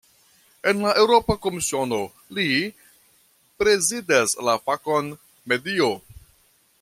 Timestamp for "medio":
5.53-5.95